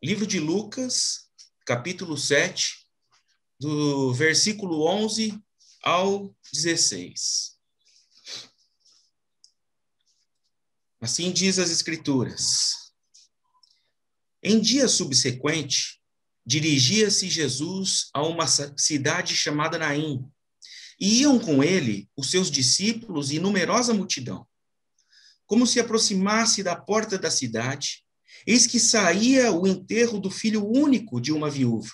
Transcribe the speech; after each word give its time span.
Livro 0.00 0.24
de 0.24 0.38
Lucas, 0.38 1.28
capítulo 1.66 2.16
7, 2.16 2.86
do 3.58 4.14
versículo 4.14 4.86
11 4.86 5.36
ao 5.82 6.32
16. 6.52 7.58
Assim 11.00 11.32
diz 11.32 11.58
as 11.58 11.70
Escrituras. 11.70 12.92
Em 14.40 14.60
dia 14.60 14.86
subsequente, 14.86 16.00
dirigia-se 16.46 17.28
Jesus 17.28 18.08
a 18.14 18.22
uma 18.22 18.46
cidade 18.46 19.34
chamada 19.34 19.78
Naim, 19.78 20.24
e 21.00 21.22
iam 21.22 21.40
com 21.40 21.62
ele 21.62 22.08
os 22.16 22.30
seus 22.30 22.52
discípulos 22.52 23.32
e 23.32 23.40
numerosa 23.40 23.92
multidão. 23.92 24.46
Como 25.44 25.66
se 25.66 25.80
aproximasse 25.80 26.62
da 26.62 26.76
porta 26.76 27.18
da 27.18 27.32
cidade, 27.32 28.04
eis 28.46 28.66
que 28.66 28.78
saía 28.80 29.52
o 29.52 29.66
enterro 29.66 30.18
do 30.18 30.30
filho 30.30 30.66
único 30.66 31.20
de 31.20 31.32
uma 31.32 31.50
viúva, 31.50 31.92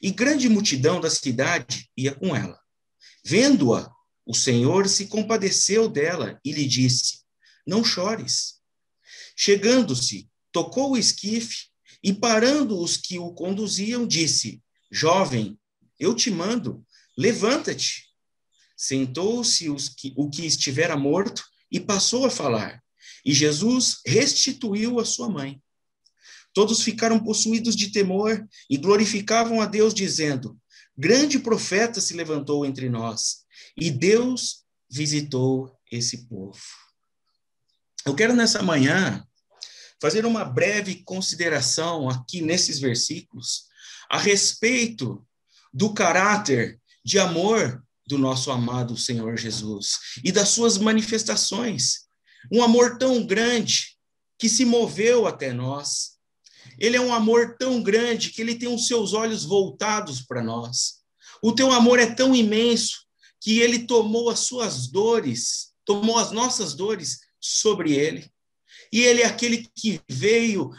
e 0.00 0.10
grande 0.10 0.48
multidão 0.48 1.00
da 1.00 1.10
cidade 1.10 1.90
ia 1.96 2.14
com 2.14 2.34
ela. 2.34 2.58
Vendo-a, 3.24 3.90
o 4.26 4.34
Senhor 4.34 4.88
se 4.88 5.06
compadeceu 5.06 5.88
dela 5.88 6.40
e 6.44 6.52
lhe 6.52 6.66
disse: 6.66 7.20
Não 7.66 7.84
chores. 7.84 8.54
Chegando-se, 9.36 10.28
tocou 10.52 10.92
o 10.92 10.96
esquife 10.96 11.66
e, 12.02 12.12
parando 12.12 12.78
os 12.78 12.96
que 12.96 13.18
o 13.18 13.32
conduziam, 13.32 14.06
disse: 14.06 14.62
Jovem, 14.90 15.58
eu 15.98 16.14
te 16.14 16.30
mando, 16.30 16.86
levanta-te. 17.16 18.04
Sentou-se 18.76 19.68
o 19.70 20.30
que 20.30 20.44
estivera 20.44 20.96
morto 20.96 21.42
e 21.70 21.80
passou 21.80 22.26
a 22.26 22.30
falar. 22.30 22.82
E 23.24 23.32
Jesus 23.32 24.00
restituiu 24.06 25.00
a 25.00 25.04
sua 25.04 25.28
mãe. 25.28 25.62
Todos 26.54 26.82
ficaram 26.82 27.18
possuídos 27.18 27.74
de 27.76 27.90
temor 27.90 28.46
e 28.70 28.78
glorificavam 28.78 29.60
a 29.60 29.66
Deus, 29.66 29.92
dizendo: 29.92 30.56
Grande 30.96 31.38
profeta 31.38 32.00
se 32.00 32.14
levantou 32.14 32.64
entre 32.64 32.88
nós, 32.88 33.44
e 33.76 33.90
Deus 33.90 34.64
visitou 34.88 35.76
esse 35.90 36.28
povo. 36.28 36.60
Eu 38.06 38.14
quero 38.14 38.34
nessa 38.34 38.62
manhã 38.62 39.26
fazer 40.00 40.24
uma 40.24 40.44
breve 40.44 41.02
consideração 41.04 42.08
aqui 42.08 42.40
nesses 42.40 42.78
versículos 42.78 43.64
a 44.08 44.18
respeito 44.18 45.26
do 45.72 45.92
caráter 45.92 46.80
de 47.04 47.18
amor 47.18 47.82
do 48.06 48.18
nosso 48.18 48.50
amado 48.50 48.96
Senhor 48.96 49.36
Jesus 49.36 49.98
e 50.22 50.30
das 50.30 50.50
suas 50.50 50.78
manifestações. 50.78 52.04
Um 52.52 52.62
amor 52.62 52.98
tão 52.98 53.26
grande 53.26 53.96
que 54.38 54.48
se 54.48 54.64
moveu 54.64 55.26
até 55.26 55.52
nós, 55.52 56.13
ele 56.78 56.96
é 56.96 57.00
um 57.00 57.12
amor 57.12 57.56
tão 57.58 57.82
grande 57.82 58.30
que 58.30 58.40
ele 58.40 58.54
tem 58.54 58.72
os 58.72 58.86
seus 58.86 59.12
olhos 59.12 59.44
voltados 59.44 60.22
para 60.22 60.42
nós. 60.42 61.02
O 61.42 61.52
teu 61.52 61.70
amor 61.72 61.98
é 61.98 62.06
tão 62.06 62.34
imenso 62.34 63.04
que 63.40 63.60
ele 63.60 63.86
tomou 63.86 64.30
as 64.30 64.40
suas 64.40 64.86
dores, 64.86 65.72
tomou 65.84 66.18
as 66.18 66.32
nossas 66.32 66.74
dores 66.74 67.20
sobre 67.40 67.92
ele. 67.92 68.30
E 68.92 69.02
ele 69.02 69.22
é 69.22 69.26
aquele 69.26 69.68
que 69.76 70.00
veio 70.08 70.70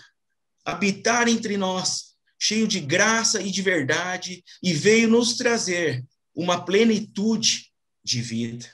habitar 0.64 1.28
entre 1.28 1.58
nós, 1.58 2.16
cheio 2.40 2.68
de 2.68 2.80
graça 2.80 3.42
e 3.42 3.52
de 3.52 3.62
verdade, 3.62 4.44
e 4.64 4.74
veio 4.74 5.08
nos 5.08 5.36
trazer 5.36 6.04
uma 6.34 6.66
plenitude 6.66 7.72
de 8.04 8.22
vida. 8.22 8.68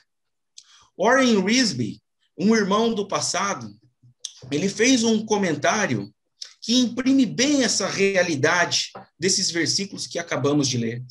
Warren 0.98 1.44
Risby, 1.44 2.00
um 2.38 2.54
irmão 2.54 2.94
do 2.94 3.06
passado, 3.06 3.74
ele 4.50 4.68
fez 4.68 5.04
um 5.04 5.24
comentário 5.24 6.12
que 6.62 6.78
imprime 6.78 7.26
bem 7.26 7.64
essa 7.64 7.88
realidade 7.88 8.92
desses 9.18 9.50
versículos 9.50 10.06
que 10.06 10.16
acabamos 10.16 10.68
de 10.68 10.78
ler. 10.78 11.04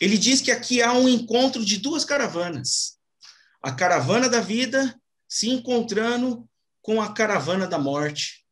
Ele 0.00 0.18
diz 0.18 0.40
que 0.40 0.50
aqui 0.50 0.82
há 0.82 0.92
um 0.92 1.08
encontro 1.08 1.64
de 1.64 1.78
duas 1.78 2.04
caravanas. 2.04 2.98
A 3.62 3.70
caravana 3.70 4.28
da 4.28 4.40
vida 4.40 5.00
se 5.28 5.48
encontrando 5.48 6.48
com 6.82 7.00
a 7.00 7.12
caravana 7.12 7.64
da 7.64 7.78
morte. 7.78 8.44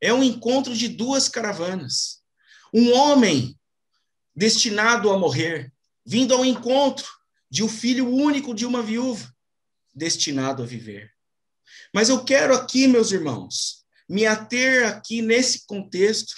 É 0.00 0.12
um 0.12 0.24
encontro 0.24 0.74
de 0.74 0.88
duas 0.88 1.28
caravanas. 1.28 2.20
Um 2.74 2.92
homem 2.92 3.56
destinado 4.34 5.10
a 5.10 5.18
morrer, 5.18 5.72
vindo 6.04 6.34
ao 6.34 6.44
encontro 6.44 7.06
de 7.48 7.62
um 7.62 7.68
filho 7.68 8.12
único 8.12 8.54
de 8.54 8.66
uma 8.66 8.82
viúva, 8.82 9.32
destinado 9.94 10.64
a 10.64 10.66
viver. 10.66 11.12
Mas 11.94 12.08
eu 12.08 12.24
quero 12.24 12.54
aqui, 12.54 12.88
meus 12.88 13.12
irmãos, 13.12 13.85
me 14.08 14.26
ater 14.26 14.86
aqui 14.86 15.20
nesse 15.22 15.66
contexto 15.66 16.34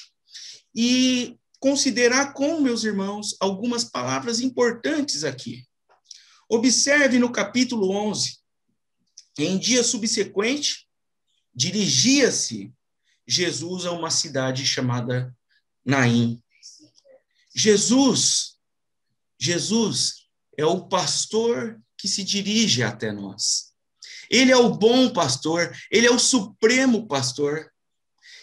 e 0.74 1.38
considerar 1.60 2.32
com 2.32 2.60
meus 2.60 2.84
irmãos 2.84 3.36
algumas 3.40 3.84
palavras 3.84 4.40
importantes 4.40 5.24
aqui. 5.24 5.66
Observe 6.48 7.18
no 7.18 7.30
capítulo 7.30 7.90
11. 7.90 8.38
Em 9.38 9.58
dia 9.58 9.84
subsequente, 9.84 10.88
dirigia-se 11.54 12.72
Jesus 13.26 13.84
a 13.84 13.92
uma 13.92 14.10
cidade 14.10 14.64
chamada 14.64 15.36
Naim. 15.84 16.42
Jesus, 17.54 18.56
Jesus 19.38 20.28
é 20.56 20.64
o 20.64 20.88
pastor 20.88 21.80
que 21.96 22.08
se 22.08 22.24
dirige 22.24 22.82
até 22.82 23.12
nós. 23.12 23.67
Ele 24.30 24.52
é 24.52 24.56
o 24.56 24.70
bom 24.70 25.10
pastor, 25.10 25.74
ele 25.90 26.06
é 26.06 26.10
o 26.10 26.18
supremo 26.18 27.06
pastor. 27.06 27.70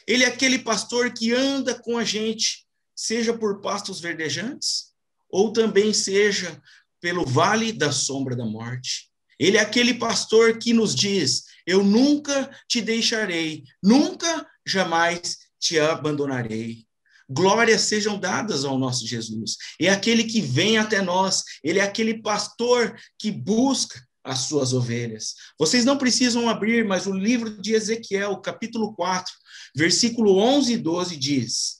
Ele 0.07 0.23
é 0.23 0.27
aquele 0.27 0.59
pastor 0.59 1.11
que 1.13 1.33
anda 1.33 1.73
com 1.73 1.97
a 1.97 2.03
gente, 2.03 2.65
seja 2.95 3.33
por 3.33 3.61
pastos 3.61 3.99
verdejantes, 3.99 4.91
ou 5.29 5.51
também 5.51 5.93
seja 5.93 6.61
pelo 7.01 7.25
vale 7.25 7.71
da 7.71 7.91
sombra 7.91 8.35
da 8.35 8.45
morte. 8.45 9.09
Ele 9.39 9.57
é 9.57 9.59
aquele 9.59 9.95
pastor 9.95 10.57
que 10.57 10.73
nos 10.73 10.95
diz: 10.95 11.43
Eu 11.65 11.83
nunca 11.83 12.49
te 12.67 12.81
deixarei, 12.81 13.63
nunca, 13.81 14.47
jamais 14.65 15.37
te 15.59 15.79
abandonarei. 15.79 16.85
Glórias 17.27 17.81
sejam 17.81 18.19
dadas 18.19 18.63
ao 18.63 18.77
nosso 18.77 19.05
Jesus. 19.05 19.57
É 19.81 19.89
aquele 19.89 20.23
que 20.23 20.41
vem 20.41 20.77
até 20.77 21.01
nós, 21.01 21.43
ele 21.63 21.79
é 21.79 21.83
aquele 21.83 22.21
pastor 22.21 22.95
que 23.17 23.31
busca 23.31 23.99
as 24.25 24.39
suas 24.39 24.73
ovelhas. 24.73 25.35
Vocês 25.57 25.85
não 25.85 25.97
precisam 25.97 26.49
abrir, 26.49 26.83
mas 26.83 27.05
o 27.05 27.13
livro 27.13 27.61
de 27.61 27.73
Ezequiel, 27.73 28.35
capítulo 28.37 28.95
4, 28.95 29.31
versículo 29.75 30.37
11 30.37 30.73
e 30.73 30.77
12 30.77 31.15
diz: 31.15 31.75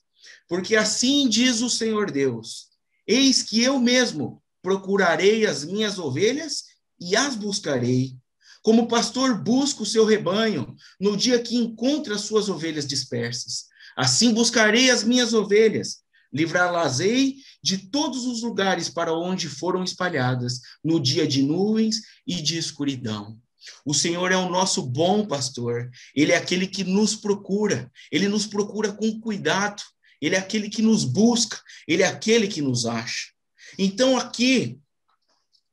Porque 0.48 0.76
assim 0.76 1.28
diz 1.28 1.62
o 1.62 1.70
Senhor 1.70 2.12
Deus: 2.12 2.68
Eis 3.08 3.42
que 3.42 3.64
eu 3.64 3.80
mesmo 3.80 4.42
procurarei 4.62 5.46
as 5.48 5.66
minhas 5.66 5.98
ovelhas 5.98 6.64
e 7.00 7.16
as 7.16 7.36
buscarei. 7.36 8.16
Como 8.62 8.88
pastor 8.88 9.44
busca 9.44 9.84
o 9.84 9.86
seu 9.86 10.06
rebanho 10.06 10.76
no 11.00 11.18
dia 11.18 11.40
que 11.40 11.56
encontra 11.56 12.16
as 12.16 12.22
suas 12.22 12.48
ovelhas 12.48 12.88
dispersas. 12.88 13.66
Assim 13.96 14.34
buscarei 14.34 14.90
as 14.90 15.04
minhas 15.04 15.34
ovelhas 15.34 16.05
Livrá-las-ei 16.36 17.38
de 17.64 17.78
todos 17.78 18.26
os 18.26 18.42
lugares 18.42 18.90
para 18.90 19.14
onde 19.14 19.48
foram 19.48 19.86
espalhadas, 19.86 20.60
no 20.84 21.00
dia 21.00 21.26
de 21.26 21.42
nuvens 21.42 22.02
e 22.28 22.42
de 22.42 22.58
escuridão. 22.58 23.40
O 23.86 23.94
Senhor 23.94 24.34
é 24.34 24.36
o 24.36 24.50
nosso 24.50 24.82
bom 24.82 25.26
pastor, 25.26 25.90
ele 26.14 26.34
é 26.34 26.36
aquele 26.36 26.68
que 26.68 26.84
nos 26.84 27.16
procura, 27.16 27.90
ele 28.12 28.28
nos 28.28 28.46
procura 28.46 28.92
com 28.92 29.18
cuidado, 29.22 29.82
ele 30.22 30.36
é 30.36 30.38
aquele 30.38 30.70
que 30.70 30.82
nos 30.82 31.06
busca, 31.06 31.58
ele 31.88 32.04
é 32.04 32.08
aquele 32.08 32.50
que 32.50 32.62
nos 32.62 32.86
acha. 32.86 33.32
Então, 33.80 34.18
aqui, 34.18 34.78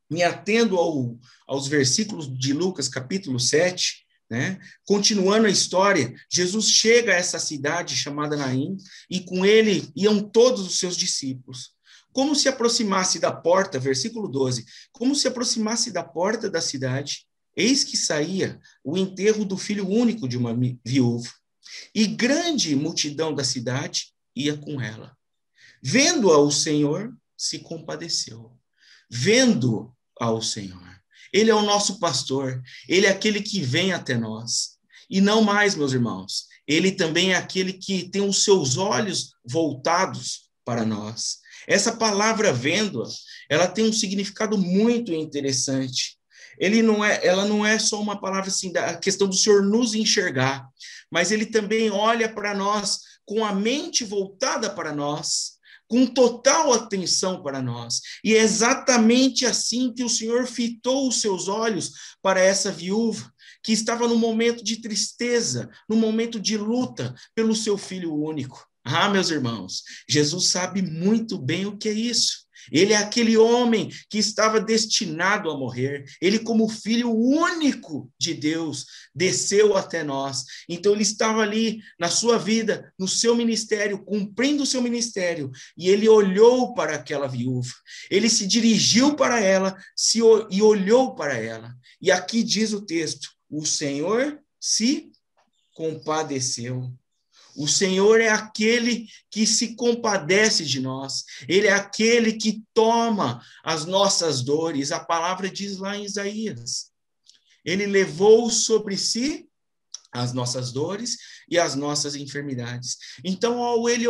me 0.09 0.23
atendo 0.23 0.77
ao, 0.77 1.19
aos 1.45 1.67
versículos 1.67 2.33
de 2.39 2.53
Lucas, 2.53 2.89
capítulo 2.89 3.41
7, 3.41 4.07
né? 4.33 4.59
Continuando 4.87 5.47
a 5.47 5.51
história, 5.51 6.15
Jesus 6.33 6.71
chega 6.71 7.13
a 7.13 7.17
essa 7.17 7.39
cidade 7.39 7.95
chamada 7.95 8.35
Naim 8.35 8.79
e 9.11 9.21
com 9.21 9.45
ele 9.45 9.93
iam 9.95 10.23
todos 10.23 10.67
os 10.67 10.79
seus 10.79 10.97
discípulos. 10.97 11.73
Como 12.15 12.35
se 12.35 12.49
aproximasse 12.49 13.19
da 13.19 13.31
porta, 13.31 13.79
versículo 13.79 14.27
12, 14.27 14.65
como 14.91 15.15
se 15.15 15.29
aproximasse 15.29 15.91
da 15.91 16.03
porta 16.03 16.49
da 16.49 16.63
cidade, 16.63 17.27
eis 17.55 17.85
que 17.85 17.95
saía 17.95 18.59
o 18.83 18.97
enterro 18.97 19.45
do 19.45 19.59
filho 19.59 19.87
único 19.87 20.27
de 20.27 20.39
uma 20.39 20.59
viúva. 20.83 21.29
E 21.95 22.07
grande 22.07 22.75
multidão 22.75 23.35
da 23.35 23.45
cidade 23.45 24.15
ia 24.35 24.57
com 24.57 24.81
ela. 24.81 25.15
Vendo-a 25.83 26.39
o 26.39 26.51
Senhor, 26.51 27.15
se 27.37 27.59
compadeceu. 27.59 28.59
Vendo 29.11 29.95
ao 30.19 30.41
Senhor. 30.41 31.02
Ele 31.33 31.51
é 31.51 31.55
o 31.55 31.63
nosso 31.63 31.99
pastor, 31.99 32.63
ele 32.89 33.07
é 33.07 33.11
aquele 33.11 33.41
que 33.41 33.61
vem 33.61 33.93
até 33.93 34.17
nós. 34.17 34.73
E 35.09 35.21
não 35.21 35.43
mais, 35.43 35.75
meus 35.75 35.93
irmãos, 35.93 36.47
ele 36.67 36.93
também 36.93 37.33
é 37.33 37.37
aquele 37.37 37.73
que 37.73 38.09
tem 38.09 38.23
os 38.23 38.45
seus 38.45 38.77
olhos 38.77 39.35
voltados 39.45 40.51
para 40.65 40.85
nós. 40.85 41.39
Essa 41.67 41.93
palavra 41.97 42.53
vendo, 42.53 43.03
ela 43.49 43.67
tem 43.67 43.85
um 43.85 43.93
significado 43.93 44.57
muito 44.59 45.13
interessante. 45.13 46.17
Ele 46.59 46.83
não 46.83 47.05
é, 47.05 47.25
ela 47.27 47.45
não 47.45 47.65
é 47.65 47.79
só 47.79 48.01
uma 48.01 48.21
palavra 48.21 48.49
assim 48.49 48.73
da 48.73 48.97
questão 48.97 49.29
do 49.29 49.35
Senhor 49.35 49.63
nos 49.63 49.95
enxergar, 49.95 50.67
mas 51.11 51.31
ele 51.31 51.47
também 51.47 51.91
olha 51.91 52.33
para 52.33 52.55
nós 52.55 53.01
com 53.25 53.45
a 53.45 53.55
mente 53.55 54.05
voltada 54.05 54.69
para 54.71 54.93
nós, 54.93 55.52
com 55.93 56.07
total 56.07 56.73
atenção 56.73 57.43
para 57.43 57.61
nós. 57.61 58.01
E 58.25 58.35
é 58.35 58.39
exatamente 58.39 59.45
assim 59.45 59.93
que 59.93 60.03
o 60.03 60.09
Senhor 60.09 60.47
fitou 60.47 61.07
os 61.07 61.21
seus 61.21 61.49
olhos 61.49 61.93
para 62.23 62.41
essa 62.41 62.73
viúva, 62.73 63.31
que 63.63 63.73
estava 63.73 64.09
no 64.09 64.17
momento 64.17 64.65
de 64.65 64.81
tristeza, 64.81 65.69
no 65.87 65.95
momento 65.95 66.41
de 66.41 66.57
luta 66.57 67.15
pelo 67.35 67.55
seu 67.55 67.77
filho 67.77 68.15
único. 68.15 68.67
Ah, 68.83 69.11
meus 69.11 69.29
irmãos, 69.29 69.83
Jesus 70.09 70.49
sabe 70.49 70.81
muito 70.81 71.37
bem 71.37 71.67
o 71.67 71.77
que 71.77 71.91
é 71.91 71.93
isso. 71.93 72.47
Ele 72.71 72.93
é 72.93 72.97
aquele 72.97 73.37
homem 73.37 73.91
que 74.09 74.19
estava 74.19 74.61
destinado 74.61 75.51
a 75.51 75.57
morrer. 75.57 76.05
Ele, 76.21 76.39
como 76.39 76.69
filho 76.69 77.11
único 77.13 78.11
de 78.19 78.35
Deus, 78.35 78.87
desceu 79.15 79.77
até 79.77 80.05
nós. 80.05 80.45
Então, 80.69 80.93
ele 80.93 81.03
estava 81.03 81.41
ali 81.41 81.81
na 81.99 82.09
sua 82.09 82.39
vida, 82.39 82.93
no 82.99 83.09
seu 83.09 83.35
ministério, 83.35 84.05
cumprindo 84.05 84.63
o 84.63 84.67
seu 84.67 84.83
ministério. 84.83 85.51
E 85.77 85.89
ele 85.89 86.09
olhou 86.09 86.75
para 86.75 86.95
aquela 86.95 87.27
viúva. 87.27 87.73
Ele 88.11 88.29
se 88.29 88.47
dirigiu 88.47 89.15
para 89.15 89.41
ela 89.41 89.77
se, 89.97 90.21
e 90.51 90.63
olhou 90.63 91.15
para 91.15 91.37
ela. 91.37 91.75
E 92.01 92.11
aqui 92.11 92.43
diz 92.43 92.73
o 92.73 92.85
texto: 92.85 93.29
o 93.51 93.65
Senhor 93.67 94.41
se 94.61 95.13
compadeceu. 95.75 96.93
O 97.57 97.69
Senhor 97.69 98.21
é 98.21 98.29
aquele 98.29 99.07
que 99.31 99.47
se 99.47 99.75
compadece 99.75 100.65
de 100.65 100.81
nós, 100.81 101.25
ele 101.49 101.67
é 101.67 101.73
aquele 101.73 102.33
que 102.35 102.63
toma 102.73 103.43
as 103.63 103.85
nossas 103.85 104.43
dores. 104.43 104.93
A 104.93 105.01
palavra 105.01 105.51
diz 105.51 105.79
lá 105.79 105.97
em 105.97 106.05
Isaías: 106.05 106.91
Ele 107.65 107.87
levou 107.87 108.51
sobre 108.51 108.97
si 108.97 109.49
as 110.13 110.33
nossas 110.33 110.73
dores 110.73 111.17
e 111.49 111.59
as 111.59 111.75
nossas 111.75 112.15
enfermidades. 112.15 112.97
Então, 113.25 113.63
ao 113.63 113.89
ele 113.89 114.07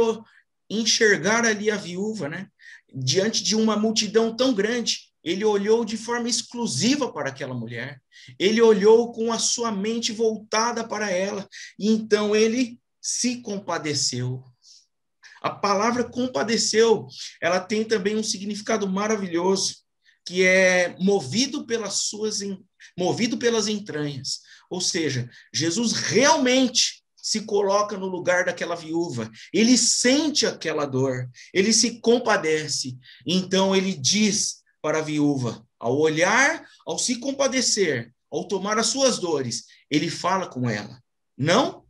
enxergar 0.68 1.44
ali 1.44 1.70
a 1.70 1.76
viúva, 1.76 2.28
né, 2.28 2.48
diante 2.92 3.42
de 3.42 3.54
uma 3.54 3.76
multidão 3.76 4.34
tão 4.34 4.52
grande, 4.52 5.12
ele 5.22 5.44
olhou 5.44 5.84
de 5.84 5.96
forma 5.96 6.28
exclusiva 6.28 7.12
para 7.12 7.28
aquela 7.28 7.54
mulher. 7.54 8.02
Ele 8.38 8.60
olhou 8.60 9.12
com 9.12 9.32
a 9.32 9.38
sua 9.38 9.70
mente 9.70 10.12
voltada 10.12 10.86
para 10.86 11.10
ela. 11.10 11.48
E 11.78 11.88
então 11.88 12.34
ele 12.34 12.80
se 13.02 13.42
compadeceu. 13.42 14.44
A 15.42 15.50
palavra 15.50 16.04
compadeceu, 16.04 17.08
ela 17.40 17.58
tem 17.58 17.84
também 17.84 18.16
um 18.16 18.22
significado 18.22 18.88
maravilhoso, 18.88 19.78
que 20.24 20.44
é 20.44 20.96
movido 21.00 21.66
pelas 21.66 21.94
suas 21.94 22.38
movido 22.96 23.36
pelas 23.36 23.66
entranhas. 23.66 24.40
Ou 24.70 24.80
seja, 24.80 25.28
Jesus 25.52 25.92
realmente 25.92 27.02
se 27.16 27.42
coloca 27.42 27.96
no 27.96 28.06
lugar 28.06 28.44
daquela 28.44 28.76
viúva. 28.76 29.30
Ele 29.52 29.76
sente 29.76 30.46
aquela 30.46 30.86
dor, 30.86 31.28
ele 31.52 31.72
se 31.72 32.00
compadece. 32.00 32.96
Então 33.26 33.74
ele 33.74 33.94
diz 33.94 34.62
para 34.80 34.98
a 34.98 35.02
viúva, 35.02 35.64
ao 35.78 35.98
olhar, 35.98 36.64
ao 36.86 36.98
se 36.98 37.16
compadecer, 37.16 38.12
ao 38.30 38.46
tomar 38.46 38.78
as 38.78 38.86
suas 38.86 39.18
dores, 39.18 39.64
ele 39.90 40.08
fala 40.10 40.48
com 40.48 40.68
ela: 40.70 41.02
"Não 41.36 41.84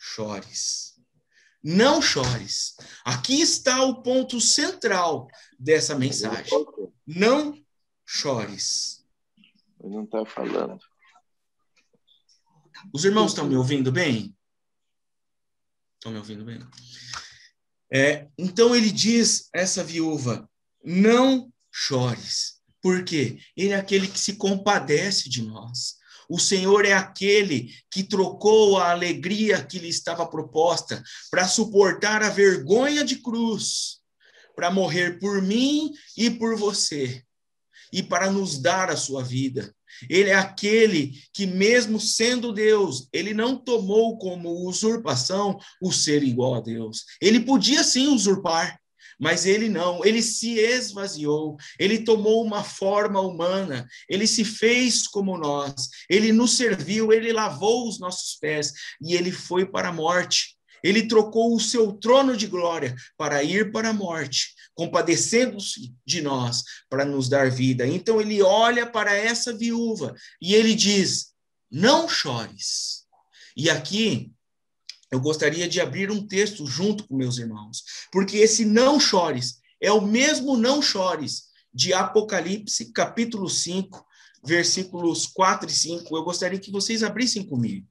chores. 0.00 0.98
Não 1.62 2.00
chores. 2.00 2.74
Aqui 3.04 3.42
está 3.42 3.84
o 3.84 4.02
ponto 4.02 4.40
central 4.40 5.28
dessa 5.58 5.94
mensagem. 5.94 6.50
Não 7.06 7.62
chores. 8.06 9.04
Ele 9.78 9.94
não 9.94 10.04
está 10.04 10.24
falando. 10.24 10.78
Os 12.94 13.04
irmãos 13.04 13.32
estão 13.32 13.46
me 13.46 13.56
ouvindo 13.56 13.92
bem? 13.92 14.34
Estão 15.96 16.12
me 16.12 16.18
ouvindo 16.18 16.46
bem? 16.46 16.58
É, 17.92 18.26
então 18.38 18.74
ele 18.74 18.90
diz 18.90 19.50
essa 19.52 19.84
viúva: 19.84 20.48
não 20.82 21.52
chores. 21.70 22.62
Por 22.80 23.04
quê? 23.04 23.38
Ele 23.54 23.72
é 23.72 23.76
aquele 23.76 24.08
que 24.08 24.18
se 24.18 24.36
compadece 24.36 25.28
de 25.28 25.42
nós. 25.42 25.99
O 26.30 26.38
Senhor 26.38 26.86
é 26.86 26.92
aquele 26.92 27.74
que 27.90 28.04
trocou 28.04 28.78
a 28.78 28.92
alegria 28.92 29.64
que 29.64 29.80
lhe 29.80 29.88
estava 29.88 30.24
proposta 30.24 31.02
para 31.28 31.48
suportar 31.48 32.22
a 32.22 32.28
vergonha 32.28 33.04
de 33.04 33.16
cruz, 33.16 33.98
para 34.54 34.70
morrer 34.70 35.18
por 35.18 35.42
mim 35.42 35.90
e 36.16 36.30
por 36.30 36.56
você, 36.56 37.24
e 37.92 38.00
para 38.00 38.30
nos 38.30 38.62
dar 38.62 38.90
a 38.90 38.96
sua 38.96 39.24
vida. 39.24 39.74
Ele 40.08 40.30
é 40.30 40.34
aquele 40.36 41.20
que, 41.32 41.48
mesmo 41.48 41.98
sendo 41.98 42.52
Deus, 42.52 43.08
ele 43.12 43.34
não 43.34 43.56
tomou 43.56 44.16
como 44.16 44.68
usurpação 44.68 45.58
o 45.82 45.90
ser 45.90 46.22
igual 46.22 46.54
a 46.54 46.60
Deus. 46.60 47.06
Ele 47.20 47.40
podia 47.40 47.82
sim 47.82 48.06
usurpar, 48.06 48.80
mas 49.20 49.44
ele 49.44 49.68
não, 49.68 50.02
ele 50.04 50.22
se 50.22 50.58
esvaziou, 50.58 51.58
ele 51.78 51.98
tomou 51.98 52.42
uma 52.42 52.64
forma 52.64 53.20
humana, 53.20 53.86
ele 54.08 54.26
se 54.26 54.44
fez 54.44 55.06
como 55.06 55.36
nós, 55.36 55.88
ele 56.08 56.32
nos 56.32 56.56
serviu, 56.56 57.12
ele 57.12 57.32
lavou 57.32 57.86
os 57.86 58.00
nossos 58.00 58.38
pés 58.38 58.72
e 59.00 59.14
ele 59.14 59.30
foi 59.30 59.66
para 59.66 59.88
a 59.88 59.92
morte. 59.92 60.56
Ele 60.82 61.06
trocou 61.06 61.54
o 61.54 61.60
seu 61.60 61.92
trono 61.92 62.34
de 62.34 62.46
glória 62.46 62.96
para 63.18 63.42
ir 63.42 63.70
para 63.70 63.90
a 63.90 63.92
morte, 63.92 64.54
compadecendo-se 64.74 65.94
de 66.06 66.22
nós 66.22 66.62
para 66.88 67.04
nos 67.04 67.28
dar 67.28 67.50
vida. 67.50 67.86
Então 67.86 68.18
ele 68.18 68.40
olha 68.40 68.86
para 68.86 69.14
essa 69.14 69.54
viúva 69.54 70.14
e 70.40 70.54
ele 70.54 70.74
diz: 70.74 71.34
Não 71.70 72.08
chores. 72.08 73.04
E 73.54 73.68
aqui 73.68 74.32
eu 75.10 75.20
gostaria 75.20 75.68
de 75.68 75.80
abrir 75.80 76.10
um 76.10 76.26
texto 76.26 76.66
junto 76.66 77.06
com 77.06 77.16
meus 77.16 77.38
irmãos, 77.38 77.84
porque 78.12 78.36
esse 78.36 78.64
não 78.64 79.00
chores 79.00 79.60
é 79.80 79.90
o 79.90 80.00
mesmo 80.00 80.56
não 80.56 80.80
chores 80.80 81.50
de 81.72 81.92
Apocalipse, 81.92 82.92
capítulo 82.92 83.48
5, 83.48 84.06
versículos 84.44 85.26
4 85.26 85.68
e 85.68 85.72
5. 85.72 86.16
Eu 86.16 86.24
gostaria 86.24 86.58
que 86.58 86.70
vocês 86.70 87.02
abrissem 87.02 87.46
comigo. 87.46 87.86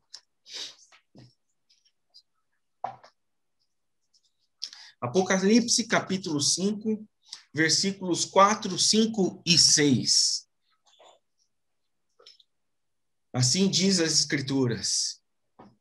Apocalipse, 5.01 5.87
capítulo 5.87 6.41
5, 6.41 7.07
versículos 7.53 8.25
4, 8.25 8.77
5 8.77 9.41
e 9.45 9.57
6. 9.57 10.47
Assim 13.31 13.69
diz 13.69 13.99
as 13.99 14.11
Escrituras. 14.11 15.18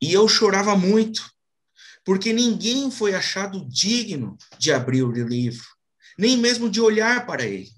E 0.01 0.13
eu 0.13 0.29
chorava 0.29 0.77
muito, 0.77 1.29
porque 2.05 2.33
ninguém 2.33 2.91
foi 2.91 3.15
achado 3.15 3.67
digno 3.69 4.37
de 4.59 4.73
abrir 4.73 5.03
o 5.03 5.11
livro, 5.11 5.67
nem 6.19 6.37
mesmo 6.37 6.71
de 6.71 6.81
olhar 6.81 7.27
para 7.27 7.45
ele. 7.45 7.71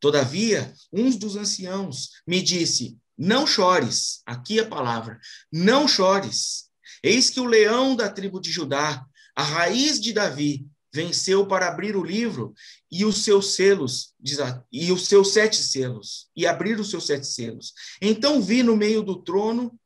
Todavia, 0.00 0.72
um 0.92 1.10
dos 1.10 1.36
anciãos 1.36 2.10
me 2.26 2.42
disse: 2.42 2.98
Não 3.16 3.46
chores, 3.46 4.22
aqui 4.26 4.58
a 4.58 4.66
palavra, 4.66 5.18
não 5.52 5.86
chores. 5.86 6.70
Eis 7.02 7.30
que 7.30 7.40
o 7.40 7.46
leão 7.46 7.94
da 7.94 8.08
tribo 8.08 8.40
de 8.40 8.50
Judá, 8.50 9.04
a 9.34 9.42
raiz 9.42 10.00
de 10.00 10.12
Davi, 10.12 10.66
venceu 10.92 11.46
para 11.46 11.68
abrir 11.68 11.96
o 11.96 12.04
livro 12.04 12.52
e 12.90 13.04
os 13.04 13.22
seus 13.22 13.54
selos, 13.54 14.12
e 14.72 14.90
os 14.90 15.06
seus 15.06 15.32
sete 15.32 15.56
selos, 15.56 16.28
e 16.34 16.46
abrir 16.46 16.78
os 16.80 16.90
seus 16.90 17.06
sete 17.06 17.26
selos. 17.26 17.72
Então 18.02 18.42
vi 18.42 18.62
no 18.62 18.76
meio 18.76 19.02
do 19.02 19.22
trono 19.22 19.78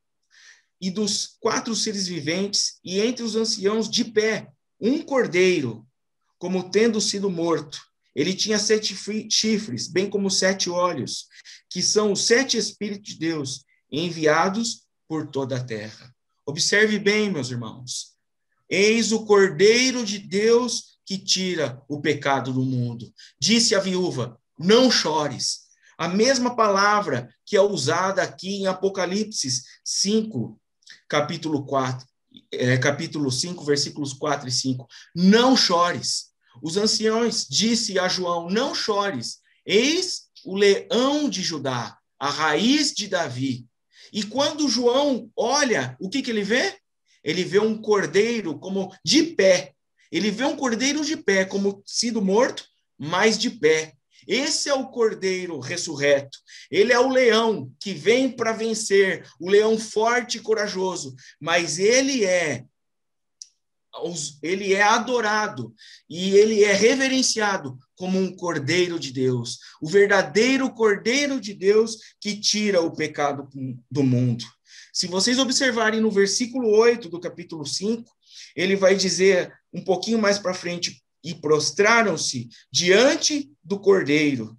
e 0.84 0.90
dos 0.90 1.38
quatro 1.40 1.74
seres 1.74 2.06
viventes, 2.06 2.78
e 2.84 3.00
entre 3.00 3.22
os 3.22 3.36
anciãos 3.36 3.88
de 3.88 4.04
pé, 4.04 4.48
um 4.78 5.00
cordeiro, 5.00 5.86
como 6.38 6.68
tendo 6.68 7.00
sido 7.00 7.30
morto. 7.30 7.80
Ele 8.14 8.34
tinha 8.34 8.58
sete 8.58 8.94
chifres, 9.30 9.88
bem 9.88 10.10
como 10.10 10.30
sete 10.30 10.68
olhos, 10.68 11.26
que 11.70 11.80
são 11.80 12.12
os 12.12 12.26
sete 12.26 12.58
Espíritos 12.58 13.14
de 13.14 13.18
Deus, 13.18 13.64
enviados 13.90 14.82
por 15.08 15.26
toda 15.26 15.56
a 15.56 15.64
terra. 15.64 16.14
Observe 16.44 16.98
bem, 16.98 17.30
meus 17.30 17.50
irmãos. 17.50 18.12
Eis 18.68 19.10
o 19.10 19.24
Cordeiro 19.24 20.04
de 20.04 20.18
Deus 20.18 20.98
que 21.06 21.16
tira 21.16 21.82
o 21.88 21.98
pecado 21.98 22.52
do 22.52 22.62
mundo. 22.62 23.10
Disse 23.40 23.74
a 23.74 23.80
viúva: 23.80 24.38
Não 24.58 24.90
chores. 24.90 25.60
A 25.96 26.08
mesma 26.08 26.54
palavra 26.54 27.34
que 27.46 27.56
é 27.56 27.60
usada 27.62 28.22
aqui 28.22 28.56
em 28.56 28.66
Apocalipse 28.66 29.48
5, 29.82 30.60
capítulo 31.08 31.64
4, 31.64 32.06
é, 32.52 32.76
capítulo 32.78 33.30
5, 33.30 33.64
versículos 33.64 34.12
4 34.12 34.48
e 34.48 34.52
5. 34.52 34.86
Não 35.14 35.56
chores. 35.56 36.32
Os 36.62 36.76
anciãos 36.76 37.46
disse 37.48 37.98
a 37.98 38.08
João: 38.08 38.48
Não 38.48 38.74
chores. 38.74 39.38
Eis 39.66 40.24
o 40.44 40.56
leão 40.56 41.28
de 41.28 41.42
Judá, 41.42 41.96
a 42.18 42.28
raiz 42.28 42.92
de 42.92 43.08
Davi. 43.08 43.66
E 44.12 44.22
quando 44.22 44.68
João 44.68 45.30
olha, 45.36 45.96
o 45.98 46.08
que, 46.08 46.22
que 46.22 46.30
ele 46.30 46.44
vê? 46.44 46.76
Ele 47.22 47.42
vê 47.42 47.58
um 47.58 47.80
cordeiro 47.80 48.58
como 48.58 48.94
de 49.04 49.22
pé. 49.22 49.72
Ele 50.12 50.30
vê 50.30 50.44
um 50.44 50.56
cordeiro 50.56 51.04
de 51.04 51.16
pé, 51.16 51.44
como 51.44 51.82
sido 51.86 52.22
morto, 52.22 52.64
mas 52.98 53.38
de 53.38 53.50
pé. 53.50 53.94
Esse 54.26 54.68
é 54.68 54.74
o 54.74 54.88
cordeiro 54.88 55.58
ressurreto. 55.58 56.38
Ele 56.70 56.92
é 56.92 56.98
o 56.98 57.08
leão 57.08 57.70
que 57.80 57.92
vem 57.92 58.30
para 58.30 58.52
vencer, 58.52 59.26
o 59.40 59.50
leão 59.50 59.78
forte 59.78 60.38
e 60.38 60.40
corajoso, 60.40 61.14
mas 61.40 61.78
ele 61.78 62.24
é 62.24 62.64
ele 64.42 64.74
é 64.74 64.82
adorado 64.82 65.72
e 66.10 66.36
ele 66.36 66.64
é 66.64 66.72
reverenciado 66.72 67.78
como 67.94 68.18
um 68.18 68.34
cordeiro 68.34 68.98
de 68.98 69.12
Deus, 69.12 69.58
o 69.80 69.88
verdadeiro 69.88 70.68
cordeiro 70.74 71.40
de 71.40 71.54
Deus 71.54 71.98
que 72.20 72.38
tira 72.40 72.80
o 72.80 72.92
pecado 72.92 73.48
do 73.88 74.02
mundo. 74.02 74.44
Se 74.92 75.06
vocês 75.06 75.38
observarem 75.38 76.00
no 76.00 76.10
versículo 76.10 76.70
8 76.70 77.08
do 77.08 77.20
capítulo 77.20 77.64
5, 77.64 78.04
ele 78.56 78.76
vai 78.76 78.96
dizer 78.96 79.52
um 79.72 79.82
pouquinho 79.82 80.18
mais 80.18 80.38
para 80.38 80.54
frente: 80.54 81.03
e 81.24 81.34
prostraram-se 81.34 82.48
diante 82.70 83.50
do 83.62 83.80
cordeiro 83.80 84.56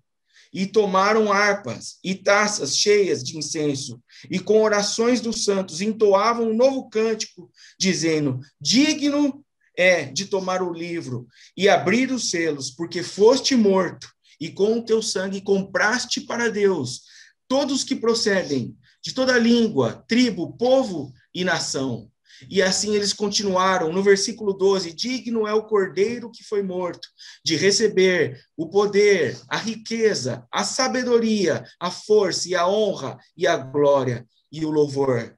e 0.52 0.66
tomaram 0.66 1.32
harpas 1.32 1.98
e 2.02 2.16
taças 2.16 2.78
cheias 2.78 3.22
de 3.22 3.38
incenso, 3.38 4.02
e 4.32 4.40
com 4.40 4.64
orações 4.64 5.20
dos 5.20 5.44
santos 5.44 5.82
entoavam 5.82 6.50
um 6.50 6.56
novo 6.56 6.90
cântico, 6.90 7.52
dizendo: 7.78 8.40
Digno 8.60 9.46
é 9.78 10.06
de 10.06 10.26
tomar 10.26 10.64
o 10.64 10.74
livro 10.74 11.28
e 11.58 11.68
abrir 11.68 12.10
os 12.10 12.30
selos, 12.30 12.72
porque 12.72 13.04
foste 13.04 13.54
morto, 13.54 14.08
e 14.40 14.50
com 14.50 14.80
o 14.80 14.86
teu 14.86 15.02
sangue 15.02 15.42
compraste 15.42 16.22
para 16.22 16.50
Deus 16.50 17.02
todos 17.48 17.84
que 17.84 17.96
procedem 17.96 18.76
de 19.04 19.14
toda 19.14 19.38
língua, 19.38 20.04
tribo, 20.08 20.58
povo 20.58 21.14
e 21.34 21.44
nação. 21.44 22.10
E 22.50 22.62
assim 22.62 22.96
eles 22.96 23.14
continuaram. 23.14 23.92
No 23.92 24.04
versículo 24.04 24.54
12: 24.54 24.94
Digno 24.94 25.48
é 25.48 25.54
o 25.54 25.66
cordeiro 25.66 26.32
que 26.32 26.44
foi 26.44 26.62
morto, 26.62 27.08
de 27.44 27.56
receber 27.56 28.40
o 28.56 28.70
poder, 28.70 29.38
a 29.50 29.58
riqueza, 29.58 30.46
a 30.52 30.64
sabedoria, 30.64 31.64
a 31.80 31.92
força 31.92 32.50
e 32.50 32.56
a 32.56 32.68
honra 32.68 33.18
e 33.36 33.48
a 33.48 33.58
glória 33.58 34.26
e 34.52 34.66
o 34.66 34.72
louvor. 34.72 35.36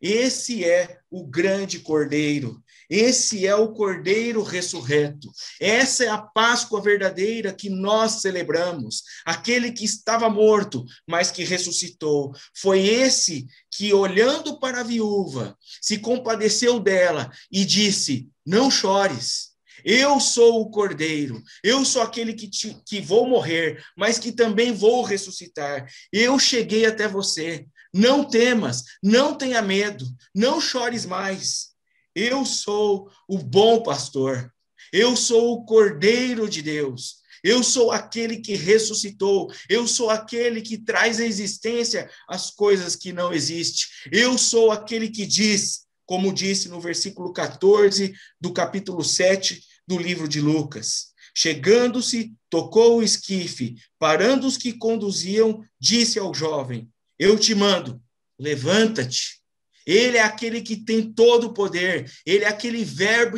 Esse 0.00 0.64
é 0.64 0.98
o 1.08 1.24
grande 1.24 1.78
cordeiro. 1.78 2.60
Esse 2.94 3.46
é 3.46 3.54
o 3.54 3.72
Cordeiro 3.72 4.42
ressurreto. 4.42 5.32
Essa 5.58 6.04
é 6.04 6.08
a 6.08 6.18
Páscoa 6.18 6.82
verdadeira 6.82 7.50
que 7.50 7.70
nós 7.70 8.20
celebramos. 8.20 9.02
Aquele 9.24 9.72
que 9.72 9.86
estava 9.86 10.28
morto, 10.28 10.84
mas 11.08 11.30
que 11.30 11.42
ressuscitou. 11.42 12.34
Foi 12.54 12.80
esse 12.80 13.46
que, 13.70 13.94
olhando 13.94 14.60
para 14.60 14.80
a 14.80 14.82
viúva, 14.82 15.56
se 15.80 16.00
compadeceu 16.00 16.78
dela 16.78 17.30
e 17.50 17.64
disse: 17.64 18.28
Não 18.44 18.70
chores. 18.70 19.52
Eu 19.82 20.20
sou 20.20 20.60
o 20.60 20.70
Cordeiro, 20.70 21.42
eu 21.64 21.84
sou 21.86 22.02
aquele 22.02 22.34
que, 22.34 22.46
te, 22.46 22.76
que 22.86 23.00
vou 23.00 23.26
morrer, 23.26 23.82
mas 23.96 24.18
que 24.18 24.30
também 24.30 24.70
vou 24.70 25.02
ressuscitar. 25.02 25.88
Eu 26.12 26.38
cheguei 26.38 26.84
até 26.84 27.08
você. 27.08 27.66
Não 27.92 28.22
temas, 28.22 28.84
não 29.02 29.34
tenha 29.34 29.62
medo, 29.62 30.06
não 30.34 30.60
chores 30.60 31.06
mais. 31.06 31.71
Eu 32.14 32.44
sou 32.44 33.10
o 33.26 33.38
bom 33.38 33.82
pastor. 33.82 34.52
Eu 34.92 35.16
sou 35.16 35.54
o 35.54 35.64
cordeiro 35.64 36.48
de 36.48 36.62
Deus. 36.62 37.22
Eu 37.42 37.62
sou 37.62 37.90
aquele 37.90 38.36
que 38.36 38.54
ressuscitou. 38.54 39.52
Eu 39.68 39.88
sou 39.88 40.10
aquele 40.10 40.60
que 40.60 40.78
traz 40.78 41.18
à 41.18 41.24
existência 41.24 42.08
as 42.28 42.50
coisas 42.50 42.94
que 42.94 43.12
não 43.12 43.32
existem. 43.32 43.86
Eu 44.12 44.38
sou 44.38 44.70
aquele 44.70 45.08
que 45.08 45.26
diz, 45.26 45.86
como 46.06 46.32
disse 46.32 46.68
no 46.68 46.80
versículo 46.80 47.32
14 47.32 48.14
do 48.40 48.52
capítulo 48.52 49.02
7 49.02 49.60
do 49.86 49.98
livro 49.98 50.28
de 50.28 50.40
Lucas. 50.40 51.12
Chegando-se, 51.34 52.34
tocou 52.50 52.98
o 52.98 53.02
esquife, 53.02 53.74
parando 53.98 54.46
os 54.46 54.58
que 54.58 54.74
conduziam, 54.74 55.64
disse 55.80 56.18
ao 56.18 56.34
jovem: 56.34 56.88
Eu 57.18 57.38
te 57.38 57.54
mando, 57.54 58.00
levanta-te 58.38 59.41
ele 59.86 60.16
é 60.16 60.22
aquele 60.22 60.62
que 60.62 60.76
tem 60.76 61.12
todo 61.12 61.48
o 61.48 61.54
poder, 61.54 62.10
ele 62.24 62.44
é 62.44 62.48
aquele 62.48 62.84
verbo 62.84 63.36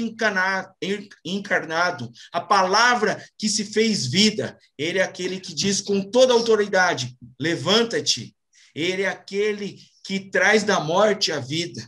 encarnado, 1.24 2.10
a 2.32 2.40
palavra 2.40 3.24
que 3.38 3.48
se 3.48 3.64
fez 3.64 4.06
vida, 4.06 4.58
ele 4.76 4.98
é 4.98 5.02
aquele 5.02 5.40
que 5.40 5.54
diz 5.54 5.80
com 5.80 6.00
toda 6.02 6.32
autoridade: 6.32 7.16
levanta-te. 7.40 8.34
Ele 8.74 9.02
é 9.02 9.08
aquele 9.08 9.78
que 10.04 10.18
traz 10.18 10.64
da 10.64 10.80
morte 10.80 11.30
a 11.30 11.38
vida. 11.38 11.80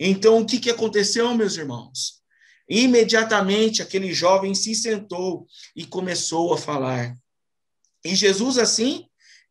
Então, 0.00 0.38
o 0.38 0.46
que, 0.46 0.58
que 0.58 0.70
aconteceu, 0.70 1.34
meus 1.34 1.56
irmãos? 1.56 2.22
Imediatamente 2.68 3.82
aquele 3.82 4.14
jovem 4.14 4.54
se 4.54 4.74
sentou 4.74 5.46
e 5.76 5.84
começou 5.84 6.54
a 6.54 6.58
falar. 6.58 7.14
E 8.04 8.14
Jesus, 8.14 8.56
assim, 8.56 9.06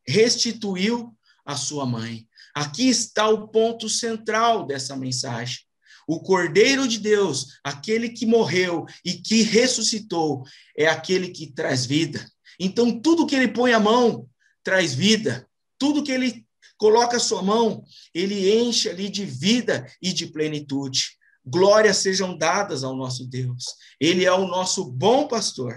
restituiu 0.05 1.15
a 1.45 1.55
sua 1.55 1.85
mãe. 1.85 2.27
Aqui 2.55 2.89
está 2.89 3.27
o 3.27 3.47
ponto 3.47 3.87
central 3.89 4.65
dessa 4.65 4.95
mensagem. 4.95 5.59
O 6.07 6.19
Cordeiro 6.19 6.87
de 6.87 6.99
Deus, 6.99 7.59
aquele 7.63 8.09
que 8.09 8.25
morreu 8.25 8.85
e 9.05 9.13
que 9.13 9.43
ressuscitou, 9.43 10.43
é 10.77 10.87
aquele 10.87 11.29
que 11.29 11.51
traz 11.51 11.85
vida. 11.85 12.25
Então, 12.59 12.99
tudo 12.99 13.25
que 13.25 13.35
ele 13.35 13.47
põe 13.47 13.73
a 13.73 13.79
mão 13.79 14.27
traz 14.63 14.93
vida. 14.93 15.47
Tudo 15.77 16.03
que 16.03 16.11
ele 16.11 16.45
coloca 16.77 17.17
a 17.17 17.19
sua 17.19 17.41
mão, 17.41 17.83
ele 18.13 18.51
enche 18.59 18.89
ali 18.89 19.09
de 19.09 19.25
vida 19.25 19.85
e 20.01 20.11
de 20.11 20.27
plenitude. 20.27 21.17
Glórias 21.45 21.97
sejam 21.97 22.37
dadas 22.37 22.83
ao 22.83 22.95
nosso 22.95 23.27
Deus. 23.27 23.65
Ele 23.99 24.25
é 24.25 24.31
o 24.31 24.47
nosso 24.47 24.91
bom 24.91 25.27
pastor. 25.27 25.75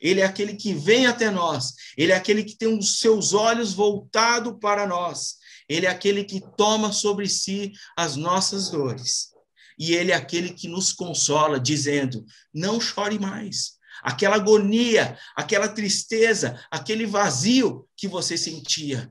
Ele 0.00 0.20
é 0.20 0.24
aquele 0.24 0.54
que 0.54 0.74
vem 0.74 1.06
até 1.06 1.30
nós. 1.30 1.74
Ele 1.96 2.12
é 2.12 2.16
aquele 2.16 2.44
que 2.44 2.56
tem 2.56 2.76
os 2.76 2.98
seus 2.98 3.32
olhos 3.32 3.72
voltados 3.72 4.54
para 4.60 4.86
nós. 4.86 5.36
Ele 5.68 5.86
é 5.86 5.88
aquele 5.88 6.24
que 6.24 6.40
toma 6.56 6.92
sobre 6.92 7.28
si 7.28 7.72
as 7.96 8.16
nossas 8.16 8.70
dores. 8.70 9.34
E 9.78 9.94
ele 9.94 10.12
é 10.12 10.14
aquele 10.14 10.50
que 10.50 10.68
nos 10.68 10.92
consola, 10.92 11.60
dizendo: 11.60 12.24
não 12.52 12.80
chore 12.80 13.18
mais. 13.18 13.76
Aquela 14.02 14.36
agonia, 14.36 15.18
aquela 15.34 15.68
tristeza, 15.68 16.60
aquele 16.70 17.06
vazio 17.06 17.88
que 17.96 18.06
você 18.06 18.36
sentia. 18.36 19.10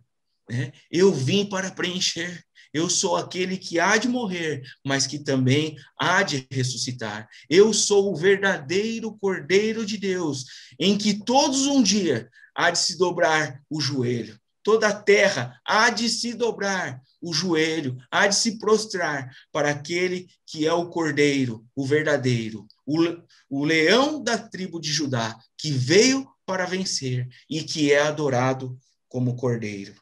Né? 0.50 0.72
Eu 0.92 1.14
vim 1.14 1.46
para 1.46 1.72
preencher. 1.72 2.44
Eu 2.74 2.90
sou 2.90 3.16
aquele 3.16 3.58
que 3.58 3.80
há 3.80 3.96
de 3.96 4.08
morrer, 4.08 4.62
mas 4.86 5.08
que 5.08 5.18
também 5.20 5.78
há 5.98 6.24
de 6.24 6.46
ressuscitar. 6.52 7.28
Eu 7.50 7.74
sou 7.74 8.12
o 8.12 8.16
verdadeiro 8.16 9.18
Cordeiro 9.18 9.86
de 9.86 9.98
Deus, 9.98 10.44
em 10.78 10.98
que 10.98 11.24
todos 11.24 11.68
um 11.68 11.82
dia 11.82 12.30
há 12.54 12.70
de 12.70 12.78
se 12.78 12.98
dobrar 12.98 13.62
o 13.70 13.80
joelho 13.80 14.38
toda 14.66 14.88
a 14.88 14.94
terra 15.00 15.62
há 15.64 15.92
de 15.92 16.10
se 16.10 16.34
dobrar 16.34 17.00
o 17.22 17.32
joelho, 17.32 17.96
há 18.10 18.26
de 18.26 18.36
se 18.36 18.58
prostrar 18.58 19.32
para 19.52 19.70
aquele 19.70 20.28
que 20.44 20.66
é 20.66 20.74
o 20.74 20.90
cordeiro, 20.90 21.64
o 21.76 21.86
verdadeiro, 21.86 22.66
o, 22.84 22.98
o 23.48 23.64
leão 23.64 24.22
da 24.24 24.40
tribo 24.40 24.82
de 24.82 24.92
Judá, 24.92 25.38
que 25.56 25.70
veio 25.70 26.28
para 26.48 26.66
vencer 26.66 27.28
e 27.48 27.62
que 27.62 27.94
é 27.94 28.02
adorado 28.02 28.76
como 29.08 29.36
cordeiro. 29.36 29.94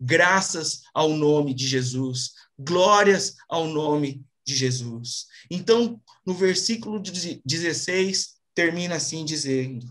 Graças 0.00 0.82
ao 0.92 1.10
nome 1.10 1.54
de 1.54 1.68
Jesus, 1.68 2.32
glórias 2.58 3.36
ao 3.48 3.68
nome 3.68 4.24
de 4.44 4.56
Jesus. 4.56 5.26
Então, 5.48 6.00
no 6.26 6.34
versículo 6.34 7.00
16, 7.00 8.34
termina 8.52 8.96
assim 8.96 9.24
dizendo: 9.24 9.86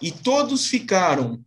E 0.00 0.12
todos 0.12 0.66
ficaram 0.66 1.44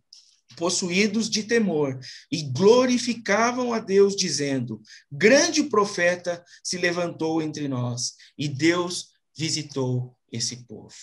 possuídos 0.56 1.30
de 1.30 1.44
temor, 1.44 1.98
e 2.32 2.42
glorificavam 2.42 3.72
a 3.72 3.78
Deus, 3.78 4.16
dizendo: 4.16 4.80
Grande 5.12 5.62
profeta 5.64 6.44
se 6.64 6.78
levantou 6.78 7.40
entre 7.40 7.68
nós, 7.68 8.14
e 8.36 8.48
Deus 8.48 9.10
visitou 9.36 10.16
esse 10.32 10.66
povo. 10.66 10.94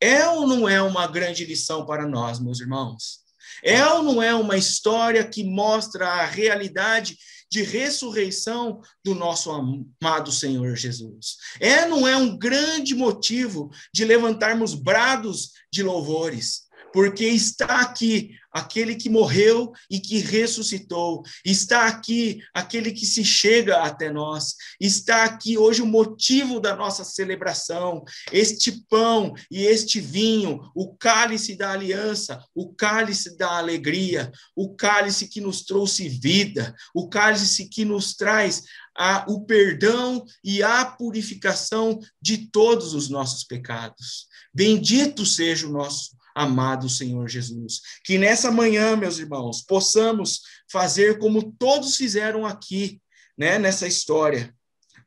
É 0.00 0.26
ou 0.28 0.46
não 0.46 0.68
é 0.68 0.80
uma 0.80 1.06
grande 1.06 1.44
lição 1.44 1.84
para 1.84 2.06
nós, 2.06 2.40
meus 2.40 2.60
irmãos? 2.60 3.20
É 3.62 3.84
ou 3.86 4.02
não 4.02 4.22
é 4.22 4.34
uma 4.34 4.56
história 4.56 5.26
que 5.28 5.42
mostra 5.42 6.06
a 6.06 6.24
realidade 6.24 7.16
de 7.50 7.62
ressurreição 7.62 8.80
do 9.04 9.14
nosso 9.14 9.50
amado 9.50 10.30
Senhor 10.30 10.76
Jesus? 10.76 11.36
É 11.58 11.84
ou 11.84 11.88
não 11.88 12.08
é 12.08 12.16
um 12.16 12.36
grande 12.36 12.94
motivo 12.94 13.70
de 13.92 14.04
levantarmos 14.04 14.74
brados 14.74 15.52
de 15.72 15.82
louvores? 15.82 16.67
Porque 16.92 17.24
está 17.24 17.80
aqui 17.80 18.30
aquele 18.50 18.96
que 18.96 19.10
morreu 19.10 19.72
e 19.90 20.00
que 20.00 20.18
ressuscitou, 20.18 21.22
está 21.44 21.86
aqui 21.86 22.40
aquele 22.52 22.92
que 22.92 23.06
se 23.06 23.24
chega 23.24 23.82
até 23.82 24.10
nós, 24.10 24.54
está 24.80 25.24
aqui 25.24 25.58
hoje 25.58 25.82
o 25.82 25.86
motivo 25.86 26.58
da 26.60 26.74
nossa 26.74 27.04
celebração, 27.04 28.02
este 28.32 28.72
pão 28.88 29.34
e 29.50 29.64
este 29.64 30.00
vinho, 30.00 30.60
o 30.74 30.96
cálice 30.96 31.56
da 31.56 31.72
aliança, 31.72 32.42
o 32.54 32.72
cálice 32.74 33.36
da 33.36 33.58
alegria, 33.58 34.30
o 34.56 34.74
cálice 34.74 35.28
que 35.28 35.40
nos 35.40 35.62
trouxe 35.62 36.08
vida, 36.08 36.74
o 36.94 37.08
cálice 37.08 37.68
que 37.68 37.84
nos 37.84 38.14
traz 38.14 38.62
a, 38.96 39.24
o 39.28 39.44
perdão 39.44 40.24
e 40.42 40.62
a 40.62 40.84
purificação 40.84 42.00
de 42.20 42.48
todos 42.50 42.94
os 42.94 43.08
nossos 43.08 43.44
pecados. 43.44 44.26
Bendito 44.52 45.24
seja 45.24 45.68
o 45.68 45.72
nosso 45.72 46.17
amado 46.38 46.88
Senhor 46.88 47.28
Jesus. 47.28 47.80
Que 48.04 48.16
nessa 48.16 48.50
manhã, 48.50 48.94
meus 48.94 49.18
irmãos, 49.18 49.60
possamos 49.62 50.42
fazer 50.70 51.18
como 51.18 51.52
todos 51.58 51.96
fizeram 51.96 52.46
aqui, 52.46 53.02
né, 53.36 53.58
nessa 53.58 53.88
história, 53.88 54.54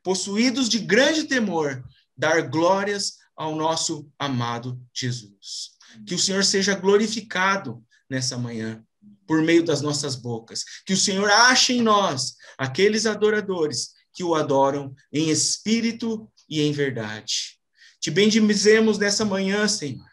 possuídos 0.02 0.68
de 0.68 0.78
grande 0.78 1.24
temor, 1.24 1.82
dar 2.14 2.42
glórias 2.42 3.14
ao 3.34 3.56
nosso 3.56 4.06
amado 4.18 4.78
Jesus. 4.92 5.70
Que 6.06 6.14
o 6.14 6.18
Senhor 6.18 6.44
seja 6.44 6.74
glorificado 6.74 7.82
nessa 8.10 8.36
manhã 8.36 8.84
por 9.26 9.40
meio 9.40 9.64
das 9.64 9.80
nossas 9.80 10.14
bocas. 10.14 10.64
Que 10.84 10.92
o 10.92 10.98
Senhor 10.98 11.30
ache 11.30 11.72
em 11.72 11.82
nós 11.82 12.36
aqueles 12.58 13.06
adoradores 13.06 13.92
que 14.12 14.22
o 14.22 14.34
adoram 14.34 14.94
em 15.10 15.30
espírito 15.30 16.30
e 16.46 16.60
em 16.60 16.72
verdade. 16.72 17.58
Te 17.98 18.10
bendizemos 18.10 18.98
nessa 18.98 19.24
manhã, 19.24 19.66
Senhor. 19.66 20.11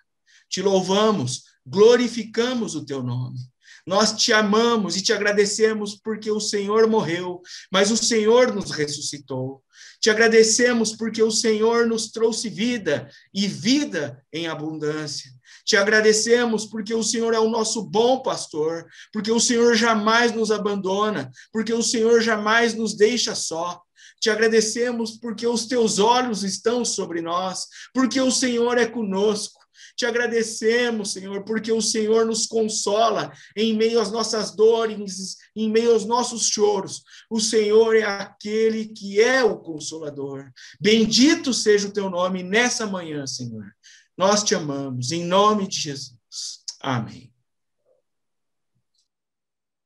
Te 0.49 0.61
louvamos, 0.61 1.43
glorificamos 1.65 2.75
o 2.75 2.85
teu 2.85 3.03
nome. 3.03 3.37
Nós 3.85 4.13
te 4.13 4.33
amamos 4.33 4.95
e 4.97 5.01
te 5.01 5.13
agradecemos 5.13 5.95
porque 5.95 6.29
o 6.29 6.39
Senhor 6.39 6.87
morreu, 6.87 7.41
mas 7.71 7.89
o 7.89 7.97
Senhor 7.97 8.53
nos 8.53 8.71
ressuscitou. 8.71 9.63
Te 9.99 10.09
agradecemos 10.09 10.95
porque 10.95 11.23
o 11.23 11.31
Senhor 11.31 11.87
nos 11.87 12.11
trouxe 12.11 12.49
vida 12.49 13.09
e 13.33 13.47
vida 13.47 14.23
em 14.31 14.47
abundância. 14.47 15.31
Te 15.65 15.75
agradecemos 15.75 16.65
porque 16.65 16.93
o 16.93 17.03
Senhor 17.03 17.33
é 17.33 17.39
o 17.39 17.49
nosso 17.49 17.83
bom 17.83 18.21
pastor, 18.21 18.85
porque 19.11 19.31
o 19.31 19.39
Senhor 19.39 19.75
jamais 19.75 20.33
nos 20.33 20.51
abandona, 20.51 21.31
porque 21.51 21.73
o 21.73 21.83
Senhor 21.83 22.21
jamais 22.21 22.73
nos 22.73 22.95
deixa 22.95 23.35
só. 23.35 23.81
Te 24.19 24.29
agradecemos 24.29 25.11
porque 25.11 25.47
os 25.47 25.65
teus 25.65 25.99
olhos 25.99 26.43
estão 26.43 26.83
sobre 26.83 27.21
nós, 27.21 27.67
porque 27.93 28.19
o 28.19 28.31
Senhor 28.31 28.77
é 28.77 28.85
conosco. 28.85 29.58
Te 29.95 30.05
agradecemos, 30.05 31.13
Senhor, 31.13 31.43
porque 31.43 31.71
o 31.71 31.81
Senhor 31.81 32.25
nos 32.25 32.45
consola 32.45 33.31
em 33.55 33.75
meio 33.75 33.99
às 33.99 34.11
nossas 34.11 34.55
dores, 34.55 35.37
em 35.55 35.69
meio 35.69 35.93
aos 35.93 36.05
nossos 36.05 36.47
choros. 36.47 37.03
O 37.29 37.39
Senhor 37.39 37.95
é 37.95 38.03
aquele 38.03 38.87
que 38.87 39.19
é 39.19 39.43
o 39.43 39.57
consolador. 39.57 40.51
Bendito 40.79 41.53
seja 41.53 41.87
o 41.87 41.93
teu 41.93 42.09
nome 42.09 42.43
nessa 42.43 42.85
manhã, 42.85 43.25
Senhor. 43.27 43.65
Nós 44.17 44.43
te 44.43 44.53
amamos, 44.53 45.11
em 45.11 45.23
nome 45.23 45.67
de 45.67 45.79
Jesus. 45.79 46.19
Amém. 46.81 47.28